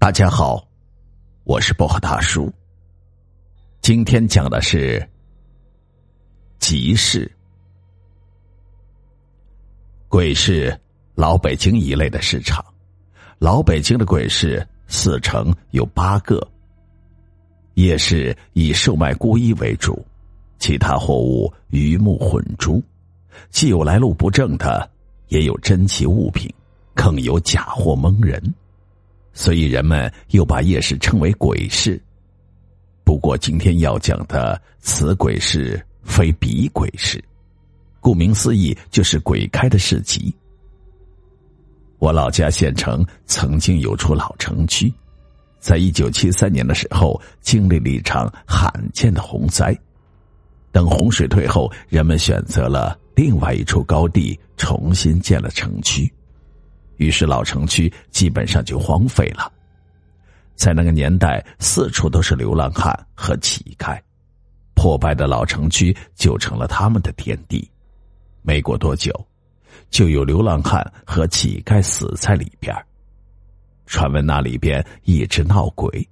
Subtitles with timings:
[0.00, 0.64] 大家好，
[1.42, 2.50] 我是薄荷大叔。
[3.80, 5.06] 今天讲的是
[6.60, 7.30] 集市。
[10.08, 10.72] 鬼市，
[11.16, 12.64] 老北京一类的市场。
[13.40, 16.40] 老北京的鬼市，四成有八个。
[17.74, 20.06] 夜市以售卖孤衣为主，
[20.60, 22.80] 其他货物鱼目混珠，
[23.50, 24.88] 既有来路不正的，
[25.26, 26.48] 也有珍奇物品，
[26.94, 28.40] 更有假货蒙人。
[29.38, 32.02] 所以人们又把夜市称为鬼市。
[33.04, 37.22] 不过今天要讲的此鬼市非彼鬼市，
[38.00, 40.34] 顾名思义就是鬼开的市集。
[42.00, 44.92] 我老家县城曾经有处老城区，
[45.60, 49.72] 在一九七三年的时候经历了一场罕见的洪灾。
[50.72, 56.12] 等洪水退后，人们选择了另外一处高地，重新建了城区。
[56.98, 59.50] 于是老城区基本上就荒废了，
[60.54, 63.98] 在那个年代，四处都是流浪汉和乞丐，
[64.74, 67.68] 破败的老城区就成了他们的天地。
[68.42, 69.12] 没过多久，
[69.90, 72.74] 就有流浪汉和乞丐死在里边。
[73.86, 76.06] 传闻那里边一直闹鬼，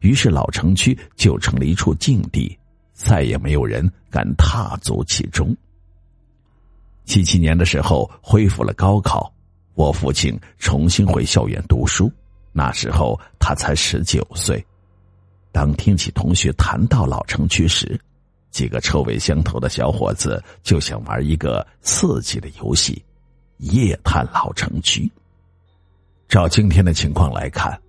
[0.00, 2.58] 于是老城区就成了一处禁地，
[2.92, 5.56] 再也没有人敢踏足其中。
[7.04, 9.32] 七七年的时候，恢复了高考。
[9.80, 12.12] 我父亲重新回校园读书，
[12.52, 14.62] 那时候他才十九岁。
[15.52, 17.98] 当听起同学谈到老城区时，
[18.50, 23.02] 几个臭味相投的小伙子就想玩一个刺激的游戏——
[23.72, 25.10] 夜探老城区。
[26.28, 27.80] 照今天的情况来看，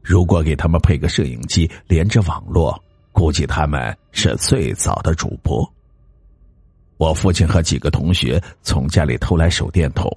[0.00, 5.68] 如果给他们配个摄影机，连着网络，估计他们是最早的主播。
[6.98, 10.08] 我父亲和几个同学从家里偷来手电筒。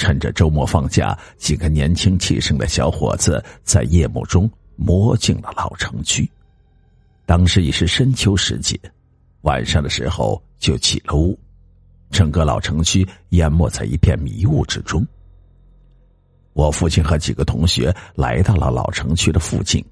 [0.00, 6.26] 趁着周末放假，几个年轻气盛的小伙子在夜幕中摸进了老城区。
[7.26, 8.80] 当时已是深秋时节，
[9.42, 11.38] 晚上的时候就起了雾，
[12.10, 15.06] 整个老城区淹没在一片迷雾之中。
[16.54, 19.84] 我父亲和几个同学来到了老城区的附近，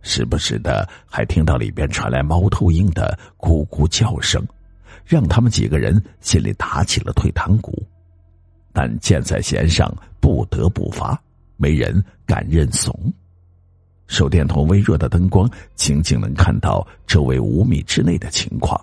[0.00, 4.42] 时不时的还听到里边传来猫头鹰的咕咕叫声，
[5.04, 7.86] 让他们几个人心里打起了退堂鼓。
[8.72, 11.20] 但箭在弦上，不得不发，
[11.56, 12.94] 没人敢认怂。
[14.06, 18.80] 手电筒微弱的灯光，仅仅能看到周围五米之内的情况。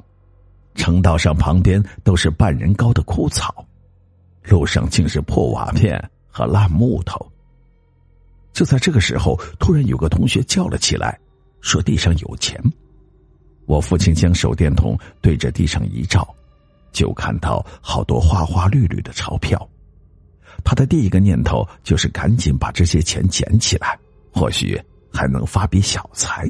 [0.76, 3.66] 城道上旁边都是半人高的枯草，
[4.44, 7.20] 路上竟是破瓦片和烂木头。
[8.54, 11.20] 就在这个时候，突然有个同学叫了起来，
[11.62, 12.62] 说地上有钱。
[13.66, 16.28] 我父亲将手电筒对着地上一照，
[16.94, 19.68] 就看到好多花花绿绿的钞票。
[20.64, 23.98] 他的第一个念头就是赶紧把这些钱捡起来，
[24.32, 24.80] 或许
[25.12, 26.50] 还能发笔小财。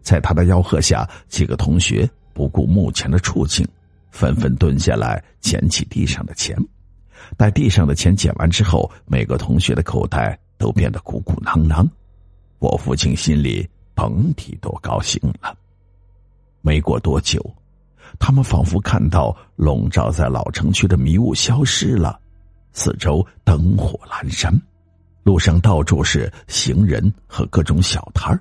[0.00, 3.66] 在他的吆喝下，几个同学不顾目前的处境，
[4.10, 6.56] 纷纷蹲下来捡起地上的钱。
[7.36, 11.88] 待地上的钱捡完之后，每个同学的口袋都变得鼓鼓囊囊。
[12.58, 15.56] 我父亲心里甭提多高兴了。
[16.60, 17.44] 没过多久，
[18.18, 22.20] 他们仿佛看到笼罩在老城区的迷雾消失了。
[22.72, 24.52] 四周灯火阑珊，
[25.22, 28.40] 路上到处是行人和各种小摊儿，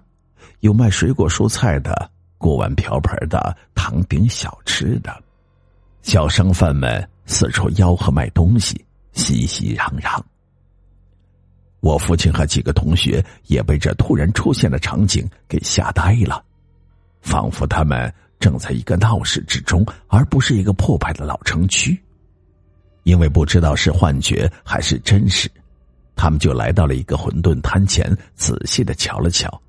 [0.61, 5.15] 有卖水果蔬菜的，锅碗瓢盆的，糖饼小吃的，
[6.01, 8.83] 小商贩们四处吆喝卖东西，
[9.13, 10.21] 熙熙攘攘。
[11.81, 16.43] 我父亲和几个同学也被这突然出现的场景给吓呆了，
[17.21, 21.99] 仿佛他们正在一个闹市之中，而不是一个破败的老城区。
[23.03, 25.50] 因为不知道是幻觉还是真实，
[26.16, 29.62] 他们就来到了一个馄饨摊前，仔细的瞧了瞧。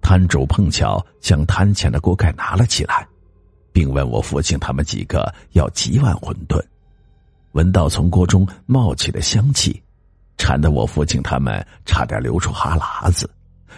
[0.00, 3.06] 摊主碰巧将摊前的锅盖拿了起来，
[3.72, 6.62] 并问我父亲他们几个要几碗馄饨。
[7.52, 9.82] 闻到从锅中冒起的香气，
[10.36, 13.28] 馋得我父亲他们差点流出哈喇子。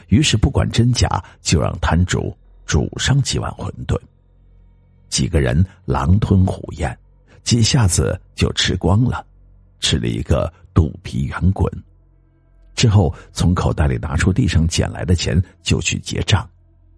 [0.09, 2.37] 于是不管真假，就让摊主
[2.67, 3.99] 煮上几碗馄饨。
[5.09, 6.99] 几个人狼吞虎咽。
[7.47, 9.25] 几下子就吃光了，
[9.79, 11.73] 吃了一个肚皮圆滚。
[12.75, 16.45] 之后从口袋里拿出地上捡来的钱，就去结账。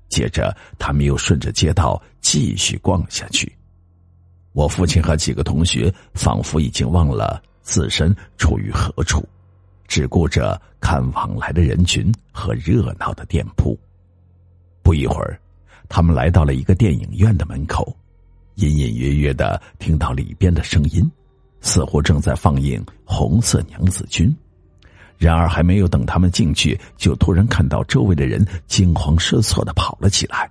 [0.09, 3.55] 接着他们又顺着街道继续逛下去。
[4.53, 9.23] 我父亲和几个同学仿佛已经忘了自身处于何处，
[9.87, 13.79] 只顾着看往来的人群和热闹的店铺。
[14.83, 15.39] 不一会儿，
[15.91, 17.95] 他们来到了一个电影院的门口。
[18.58, 21.08] 隐隐约约的听到里边的声音，
[21.60, 24.28] 似乎正在放映《红色娘子军》，
[25.16, 30.50] 然而还没有等他们进去，就突然看到周围的人惊慌失措的跑了起来，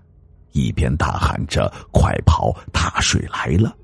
[0.54, 3.76] 一边大喊着“快跑，大水来了”。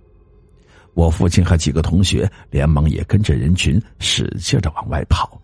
[0.95, 5.37] 我父亲和几个同学连忙也跟着人群使劲的往外跑，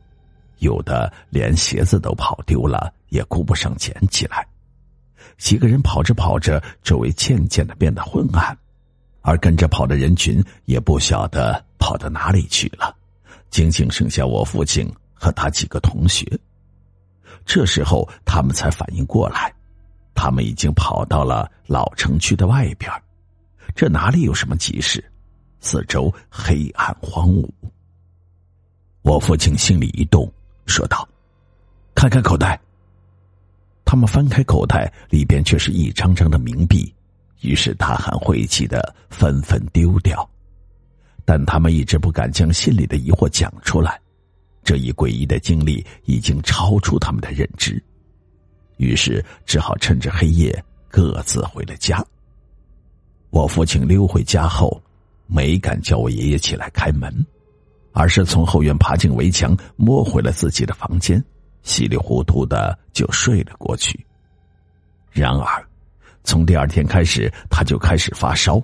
[0.60, 4.48] 有的连鞋子都跑丢了，也顾不上捡起来。
[5.38, 8.58] 几个人跑着跑着，周围渐渐的变得昏暗，
[9.22, 12.96] 而跟着跑的人群也不晓得跑到哪里去了，
[13.50, 16.26] 仅仅剩下我父亲和他几个同学。
[17.46, 19.54] 这时候他们才反应过来，
[20.14, 22.92] 他们已经跑到了老城区的外边，
[23.76, 25.04] 这哪里有什么急事？
[25.62, 27.50] 四周黑暗荒芜，
[29.02, 30.32] 我父亲心里一动，
[30.66, 31.08] 说道
[31.94, 32.60] ：“看看口袋。”
[33.84, 36.94] 他们翻开口袋，里边却是一张张的冥币，
[37.42, 40.28] 于是大喊晦气的纷纷丢掉。
[41.26, 44.00] 但他们一直不敢将心里的疑惑讲出来，
[44.64, 47.82] 这一诡异的经历已经超出他们的认知，
[48.78, 52.06] 于是只好趁着黑夜各自回了家。
[53.30, 54.82] 我父亲溜回家后。
[55.32, 57.14] 没敢叫我爷爷起来开门，
[57.92, 61.24] 而是从后院爬进围墙，摸回了自己的房间，
[61.62, 64.04] 稀里糊涂的就睡了过去。
[65.12, 65.69] 然而，
[66.24, 68.62] 从第二天开始，他就开始发烧，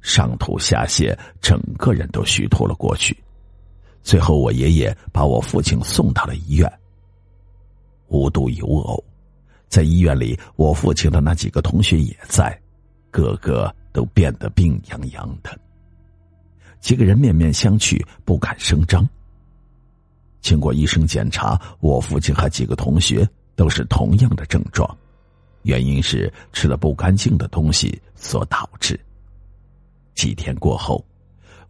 [0.00, 3.16] 上吐下泻，整个人都虚脱了过去。
[4.02, 6.72] 最后，我爷爷把我父亲送到了医院。
[8.08, 9.04] 无独有偶，
[9.68, 12.58] 在医院里，我父亲的那几个同学也在，
[13.10, 15.58] 个个都变得病殃殃的。
[16.80, 19.06] 几个人面面相觑，不敢声张。
[20.40, 24.88] 经过医生检查，我父亲和几个同学都是同样的症状，
[25.62, 28.98] 原因是吃了不干净的东西所导致。
[30.14, 31.04] 几天过后，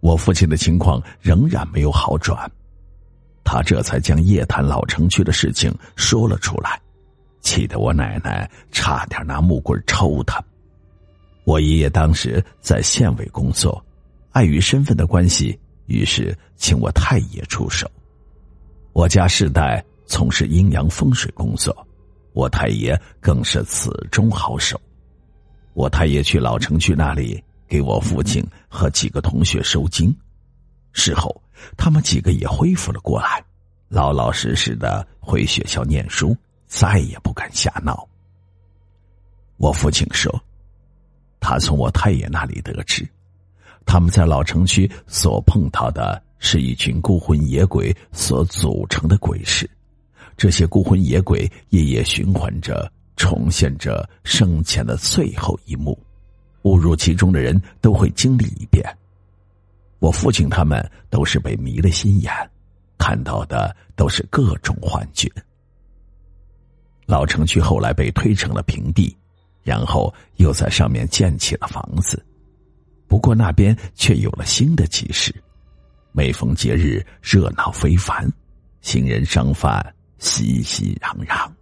[0.01, 2.51] 我父亲的情况仍然没有好转，
[3.45, 6.81] 他这才将夜谈老城区的事情说了出来，
[7.41, 10.43] 气得我奶奶差点拿木棍抽他。
[11.45, 13.85] 我爷爷当时在县委工作。
[14.33, 17.91] 碍于身份的关系，于是请我太爷出手。
[18.93, 21.75] 我家世代从事阴阳风水工作，
[22.39, 24.81] 我太爷更是此中好手。
[25.75, 30.15] 我太爷去老城区那里给我父亲和几个同学收经，
[30.93, 31.35] 事后
[31.77, 33.45] 他们几个也恢复了过来，
[33.89, 36.37] 老老实实的回学校念书，
[36.69, 38.09] 再也不敢瞎闹。
[39.57, 40.33] 我父亲说，
[41.41, 43.05] 他从我太爷那里得知。
[43.85, 49.69] 他们在老城区所碰到的是一群孤魂野鬼所组成的鬼市，
[50.39, 55.99] 这些孤魂野鬼夜夜循环着，重现着生前的最后一幕，
[56.63, 58.83] 误入其中的人都会经历一遍。
[59.99, 60.81] 我父亲他们
[61.11, 62.33] 都是被迷了心眼，
[62.97, 65.29] 看到的都是各种幻觉。
[67.05, 69.15] 老城区后来被推成了平地，
[69.65, 72.25] 然后又在上面建起了房子。
[73.09, 75.35] 不过那边却有了新的集市，
[76.13, 78.31] 每逢节日热闹非凡，
[78.83, 79.85] 行人商贩
[80.19, 81.58] 熙熙攘攘。